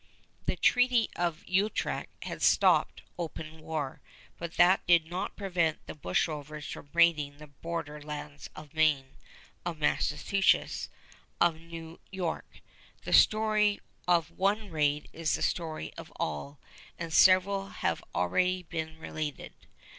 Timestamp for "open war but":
3.19-4.53